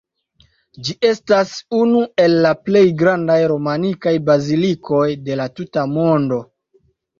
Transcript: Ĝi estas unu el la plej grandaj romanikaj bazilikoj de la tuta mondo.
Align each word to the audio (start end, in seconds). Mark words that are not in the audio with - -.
Ĝi 0.85 0.95
estas 1.09 1.51
unu 1.79 2.01
el 2.23 2.33
la 2.47 2.55
plej 2.71 2.83
grandaj 3.03 3.37
romanikaj 3.53 4.15
bazilikoj 4.33 5.05
de 5.29 5.41
la 5.45 5.49
tuta 5.63 5.87
mondo. 5.95 6.45